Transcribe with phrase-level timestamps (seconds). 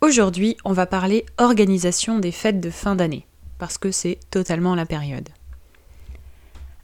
[0.00, 3.26] Aujourd'hui, on va parler organisation des fêtes de fin d'année,
[3.58, 5.28] parce que c'est totalement la période.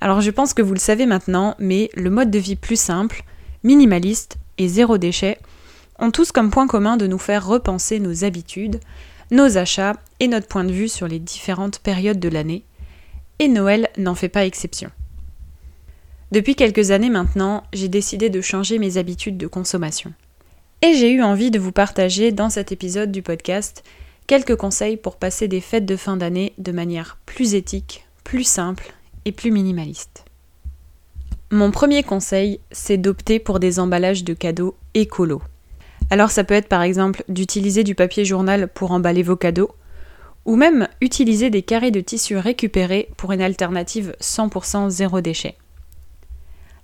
[0.00, 3.23] Alors je pense que vous le savez maintenant, mais le mode de vie plus simple,
[3.62, 5.38] minimaliste et zéro déchet
[6.00, 8.80] ont tous comme point commun de nous faire repenser nos habitudes,
[9.30, 12.65] nos achats et notre point de vue sur les différentes périodes de l'année,
[13.38, 14.90] et Noël n'en fait pas exception.
[16.32, 20.12] Depuis quelques années maintenant, j'ai décidé de changer mes habitudes de consommation.
[20.87, 23.82] Et j'ai eu envie de vous partager dans cet épisode du podcast
[24.27, 28.93] quelques conseils pour passer des fêtes de fin d'année de manière plus éthique, plus simple
[29.24, 30.27] et plus minimaliste.
[31.51, 35.40] Mon premier conseil, c'est d'opter pour des emballages de cadeaux écolos.
[36.10, 39.74] Alors ça peut être par exemple d'utiliser du papier journal pour emballer vos cadeaux,
[40.45, 45.57] ou même utiliser des carrés de tissu récupérés pour une alternative 100% zéro déchet.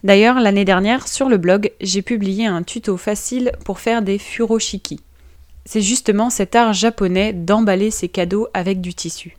[0.03, 5.01] D'ailleurs, l'année dernière, sur le blog, j'ai publié un tuto facile pour faire des furoshiki.
[5.67, 9.37] C'est justement cet art japonais d'emballer ses cadeaux avec du tissu.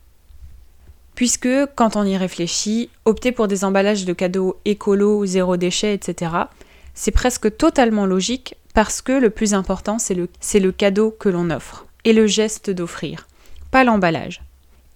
[1.15, 6.31] Puisque, quand on y réfléchit, opter pour des emballages de cadeaux écolo, zéro déchet, etc.,
[6.93, 11.49] c'est presque totalement logique parce que le plus important, c'est le, le, cadeau que l'on
[11.49, 13.27] offre et le geste d'offrir,
[13.71, 14.41] pas l'emballage.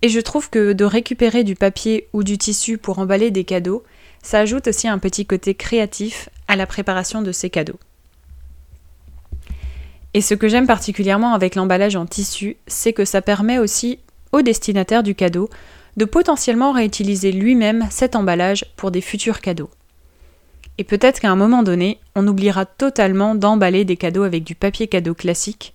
[0.02, 3.84] Et je trouve que de récupérer du papier ou du tissu pour emballer des cadeaux,
[4.26, 7.80] ça ajoute aussi un petit côté créatif à la préparation de ces cadeaux.
[10.16, 14.00] Et ce que j'aime particulièrement avec l'emballage en tissu, c'est que ça permet aussi
[14.32, 15.48] au destinataire du cadeau
[15.96, 19.70] de potentiellement réutiliser lui-même cet emballage pour des futurs cadeaux.
[20.80, 24.88] Et peut-être qu'à un moment donné, on oubliera totalement d'emballer des cadeaux avec du papier
[24.88, 25.72] cadeau classique,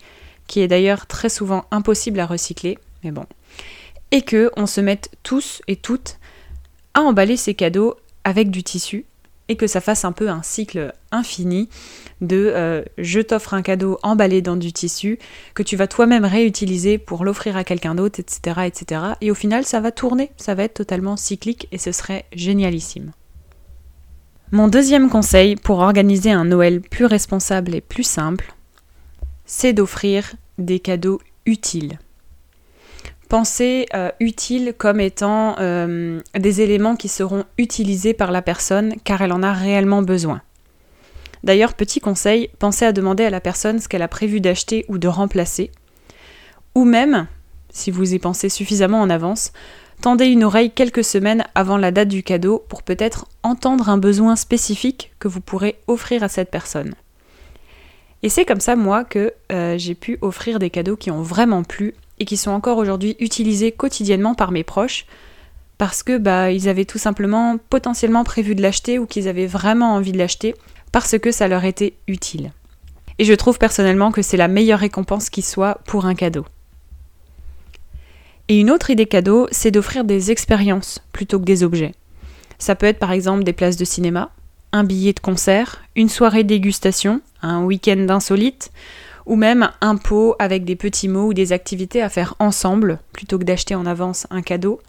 [0.49, 3.27] qui est d'ailleurs très souvent impossible à recycler, mais bon.
[4.10, 6.19] Et que on se mette tous et toutes
[6.94, 9.05] à emballer ces cadeaux avec du tissu
[9.49, 11.69] et que ça fasse un peu un cycle infini
[12.21, 15.19] de euh, je t'offre un cadeau emballé dans du tissu
[15.55, 19.03] que tu vas toi-même réutiliser pour l'offrir à quelqu'un d'autre, etc., etc.
[19.21, 23.11] Et au final, ça va tourner, ça va être totalement cyclique et ce serait génialissime.
[24.53, 28.55] Mon deuxième conseil pour organiser un Noël plus responsable et plus simple,
[29.47, 31.99] c'est d'offrir des cadeaux utiles
[33.31, 39.23] penser euh, utile comme étant euh, des éléments qui seront utilisés par la personne car
[39.23, 40.43] elle en a réellement besoin.
[41.45, 44.99] D'ailleurs, petit conseil, pensez à demander à la personne ce qu'elle a prévu d'acheter ou
[44.99, 45.71] de remplacer.
[46.75, 47.29] Ou même,
[47.71, 49.53] si vous y pensez suffisamment en avance,
[50.03, 54.35] tendez une oreille quelques semaines avant la date du cadeau pour peut-être entendre un besoin
[54.35, 56.95] spécifique que vous pourrez offrir à cette personne.
[58.25, 61.63] Et c'est comme ça, moi, que euh, j'ai pu offrir des cadeaux qui ont vraiment
[61.63, 65.07] plu et qui sont encore aujourd'hui utilisés quotidiennement par mes proches
[65.79, 69.95] parce que bah ils avaient tout simplement potentiellement prévu de l'acheter ou qu'ils avaient vraiment
[69.95, 70.55] envie de l'acheter
[70.93, 72.53] parce que ça leur était utile.
[73.19, 76.45] Et je trouve personnellement que c'est la meilleure récompense qui soit pour un cadeau.
[78.49, 81.95] Et une autre idée cadeau, c'est d'offrir des expériences plutôt que des objets.
[82.59, 84.31] Ça peut être par exemple des places de cinéma,
[84.73, 88.71] un billet de concert, une soirée dégustation, un week-end insolite,
[89.31, 93.39] ou même un pot avec des petits mots ou des activités à faire ensemble, plutôt
[93.39, 94.81] que d'acheter en avance un cadeau,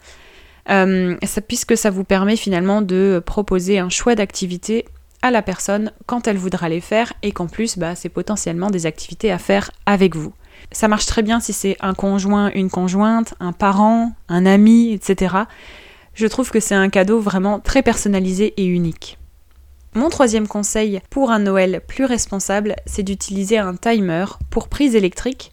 [0.72, 1.16] euh,
[1.47, 4.85] puisque ça vous permet finalement de proposer un choix d'activités
[5.22, 8.88] à la personne quand elle voudra les faire et qu'en plus bah, c'est potentiellement des
[8.88, 10.33] activités à faire avec vous.
[10.71, 15.36] Ça marche très bien si c'est un conjoint, une conjointe, un parent, un ami, etc.
[16.15, 19.19] Je trouve que c'est un cadeau vraiment très personnalisé et unique.
[19.93, 25.51] Mon troisième conseil pour un Noël plus responsable, c'est d'utiliser un timer pour prise électrique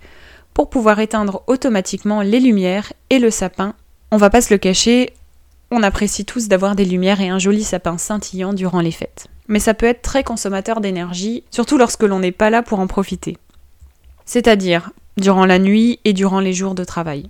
[0.55, 3.75] pour pouvoir éteindre automatiquement les lumières et le sapin.
[4.13, 5.13] On va pas se le cacher,
[5.73, 9.27] on apprécie tous d'avoir des lumières et un joli sapin scintillant durant les fêtes.
[9.49, 12.87] Mais ça peut être très consommateur d'énergie, surtout lorsque l'on n'est pas là pour en
[12.87, 13.39] profiter.
[14.25, 17.29] C'est-à-dire durant la nuit et durant les jours de travail.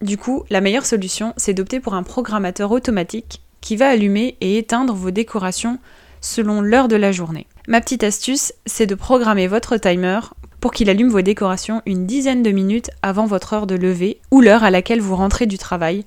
[0.00, 4.58] Du coup, la meilleure solution, c'est d'opter pour un programmateur automatique qui va allumer et
[4.58, 5.78] éteindre vos décorations
[6.20, 7.46] selon l'heure de la journée.
[7.68, 10.20] Ma petite astuce, c'est de programmer votre timer
[10.60, 14.40] pour qu'il allume vos décorations une dizaine de minutes avant votre heure de lever ou
[14.40, 16.04] l'heure à laquelle vous rentrez du travail,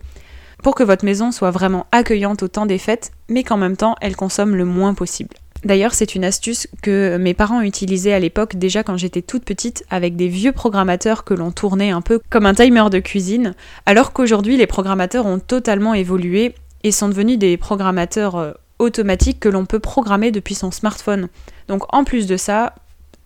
[0.62, 3.96] pour que votre maison soit vraiment accueillante au temps des fêtes, mais qu'en même temps
[4.02, 5.36] elle consomme le moins possible.
[5.64, 9.86] D'ailleurs, c'est une astuce que mes parents utilisaient à l'époque déjà quand j'étais toute petite
[9.90, 13.56] avec des vieux programmateurs que l'on tournait un peu comme un timer de cuisine,
[13.86, 16.54] alors qu'aujourd'hui les programmateurs ont totalement évolué
[16.84, 21.30] et sont devenus des programmateurs euh, automatiques que l'on peut programmer depuis son smartphone.
[21.68, 22.76] Donc en plus de ça,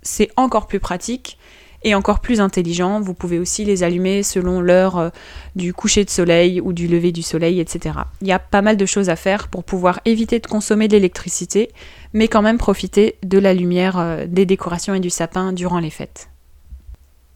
[0.01, 1.38] c'est encore plus pratique
[1.83, 3.00] et encore plus intelligent.
[3.00, 5.09] Vous pouvez aussi les allumer selon l'heure euh,
[5.56, 7.95] du coucher de soleil ou du lever du soleil, etc.
[8.21, 10.94] Il y a pas mal de choses à faire pour pouvoir éviter de consommer de
[10.94, 11.71] l'électricité,
[12.13, 15.92] mais quand même profiter de la lumière euh, des décorations et du sapin durant les
[15.92, 16.30] fêtes.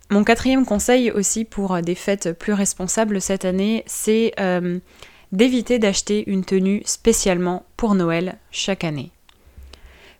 [0.10, 4.34] Mon quatrième conseil aussi pour des fêtes plus responsables cette année, c'est
[5.32, 9.12] d'éviter d'acheter une tenue spécialement pour Noël chaque année.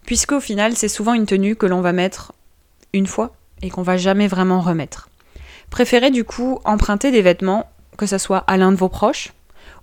[0.06, 2.34] Puisqu'au final, c'est souvent une tenue que l'on va mettre
[2.94, 5.10] une fois et qu'on va jamais vraiment remettre.
[5.70, 9.32] Préférez du coup emprunter des vêtements, que ce soit à l'un de vos proches,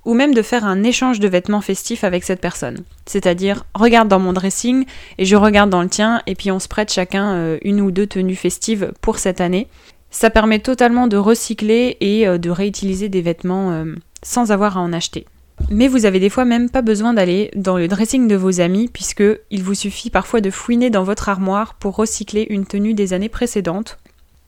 [0.04, 2.84] ou même de faire un échange de vêtements festifs avec cette personne.
[3.06, 4.84] C'est-à-dire, regarde dans mon dressing
[5.19, 7.90] et je regarde dans le tien, et puis on se prête chacun euh, une ou
[7.90, 9.69] deux tenues festives pour cette année.
[10.10, 14.81] Ça permet totalement de recycler et euh, de réutiliser des vêtements euh, sans avoir à
[14.81, 15.26] en acheter.
[15.70, 18.88] Mais vous avez des fois même pas besoin d'aller dans le dressing de vos amis
[18.88, 23.12] puisque il vous suffit parfois de fouiner dans votre armoire pour recycler une tenue des
[23.12, 23.99] années précédentes.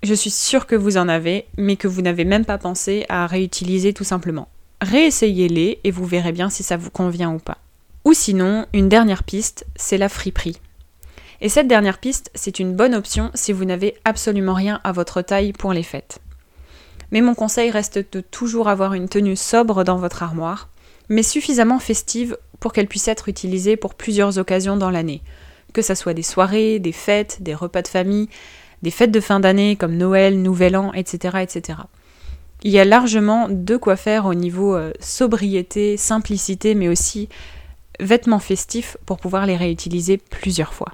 [0.02, 3.26] Je suis sûre que vous en avez, mais que vous n'avez même pas pensé à
[3.26, 4.49] réutiliser tout simplement.
[4.81, 7.58] Réessayez-les et vous verrez bien si ça vous convient ou pas.
[8.06, 10.56] Ou sinon, une dernière piste, c'est la friperie.
[11.43, 15.20] Et cette dernière piste, c'est une bonne option si vous n'avez absolument rien à votre
[15.20, 16.20] taille pour les fêtes.
[17.10, 20.68] Mais mon conseil reste de toujours avoir une tenue sobre dans votre armoire,
[21.08, 25.22] mais suffisamment festive pour qu'elle puisse être utilisée pour plusieurs occasions dans l'année,
[25.72, 28.28] que ce soit des soirées, des fêtes, des repas de famille,
[28.82, 31.80] des fêtes de fin d'année comme Noël, Nouvel An, etc., etc.
[32.62, 37.28] Il y a largement de quoi faire au niveau euh, sobriété, simplicité, mais aussi
[37.98, 40.92] vêtements festifs pour pouvoir les réutiliser plusieurs fois.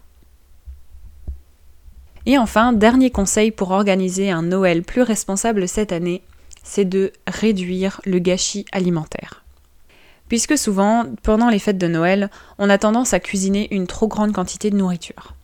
[2.26, 6.22] Et enfin, dernier conseil pour organiser un Noël plus responsable cette année,
[6.64, 9.44] c'est de réduire le gâchis alimentaire.
[10.28, 14.32] Puisque souvent, pendant les fêtes de Noël, on a tendance à cuisiner une trop grande
[14.32, 15.34] quantité de nourriture.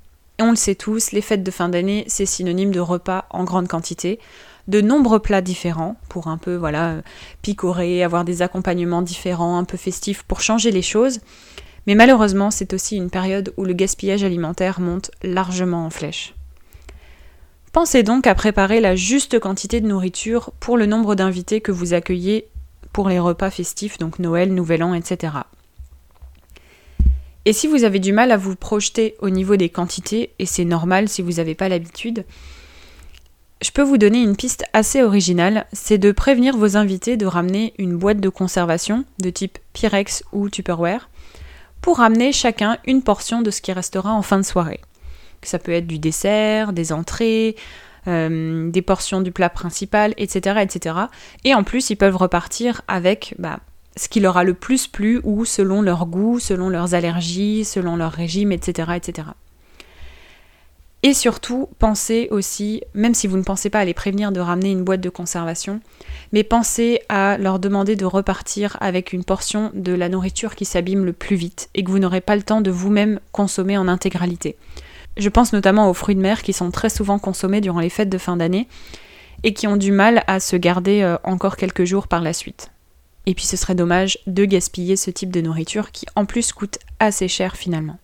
[0.40, 3.44] Et on le sait tous, les fêtes de fin d'année, c'est synonyme de repas en
[3.44, 4.18] grande quantité,
[4.66, 6.96] de nombreux plats différents pour un peu voilà
[7.42, 11.20] picorer, avoir des accompagnements différents, un peu festifs pour changer les choses.
[11.86, 16.34] Mais malheureusement, c'est aussi une période où le gaspillage alimentaire monte largement en flèche.
[17.72, 21.94] Pensez donc à préparer la juste quantité de nourriture pour le nombre d'invités que vous
[21.94, 22.48] accueillez
[22.92, 25.32] pour les repas festifs, donc Noël, Nouvel An, etc.
[27.46, 30.66] Et si vous avez du mal à vous projeter au niveau des quantités, et c'est
[30.66, 32.26] normal si vous n'avez pas l'habitude,
[33.62, 37.72] je peux vous donner une piste assez originale, c'est de prévenir vos invités de ramener
[37.78, 41.08] une boîte de conservation de type Pyrex ou Tupperware
[41.80, 44.80] pour ramener chacun une portion de ce qui restera en fin de soirée.
[45.42, 47.56] Ça peut être du dessert, des entrées,
[48.08, 50.96] euh, des portions du plat principal, etc., etc.
[51.44, 53.60] Et en plus, ils peuvent repartir avec bah,
[53.96, 57.96] ce qui leur a le plus plu ou selon leur goût, selon leurs allergies, selon
[57.96, 59.28] leur régime, etc., etc.
[61.04, 64.70] Et surtout, pensez aussi, même si vous ne pensez pas à les prévenir de ramener
[64.70, 65.80] une boîte de conservation,
[66.32, 71.04] mais pensez à leur demander de repartir avec une portion de la nourriture qui s'abîme
[71.04, 74.56] le plus vite et que vous n'aurez pas le temps de vous-même consommer en intégralité.
[75.16, 78.08] Je pense notamment aux fruits de mer qui sont très souvent consommés durant les fêtes
[78.08, 78.68] de fin d'année
[79.42, 82.70] et qui ont du mal à se garder euh, encore quelques jours par la suite.
[83.26, 86.78] Et puis ce serait dommage de gaspiller ce type de nourriture qui en plus coûte
[86.98, 87.98] assez cher finalement.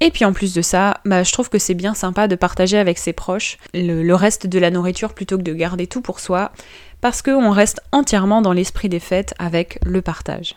[0.00, 2.78] Et puis en plus de ça, bah, je trouve que c'est bien sympa de partager
[2.78, 6.20] avec ses proches le, le, reste de la nourriture plutôt que de garder tout pour
[6.20, 6.52] soi,
[7.00, 10.54] parce qu'on reste entièrement dans l'esprit des fêtes avec le partage.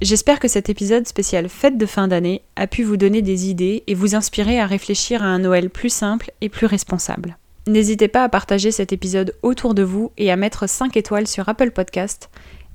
[0.00, 3.84] J'espère que cet épisode spécial fête de fin d'année a pu vous donner des idées
[3.86, 7.36] et vous inspirer à réfléchir à un Noël plus simple et plus responsable.
[7.66, 11.50] N'hésitez pas à partager cet épisode autour de vous et à mettre 5 étoiles sur
[11.50, 12.30] Apple Podcast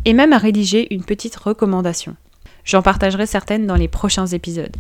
[0.05, 2.15] et même à rédiger une petite recommandation.
[2.63, 4.75] J'en partagerai certaines dans les prochains épisodes.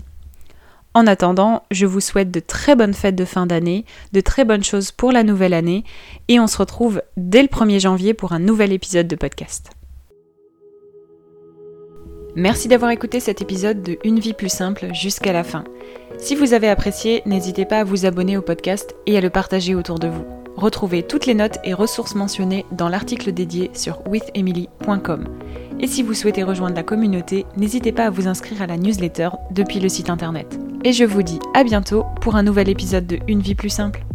[0.93, 4.63] En attendant, je vous souhaite de très bonnes fêtes de fin d'année, de très bonnes
[4.63, 5.83] choses pour la nouvelle année
[6.27, 9.71] et on se retrouve dès le 1er janvier pour un nouvel épisode de podcast.
[12.37, 15.63] Merci d'avoir écouté cet épisode de Une vie plus simple jusqu'à la fin.
[16.17, 19.73] Si vous avez apprécié, n'hésitez pas à vous abonner au podcast et à le partager
[19.73, 20.25] autour de vous.
[20.57, 25.25] Retrouvez toutes les notes et ressources mentionnées dans l'article dédié sur withemily.com.
[25.79, 29.29] Et si vous souhaitez rejoindre la communauté, n'hésitez pas à vous inscrire à la newsletter
[29.51, 30.59] depuis le site internet.
[30.83, 34.05] et je vous dis à bientôt pour un nouvel épisode de Une vie plus simple.